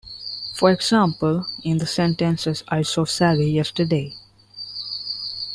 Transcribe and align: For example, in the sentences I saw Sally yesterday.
For 0.55 0.71
example, 0.71 1.45
in 1.63 1.77
the 1.77 1.85
sentences 1.85 2.63
I 2.67 2.81
saw 2.81 3.05
Sally 3.05 3.51
yesterday. 3.51 4.15